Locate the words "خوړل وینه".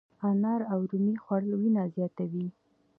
1.23-1.83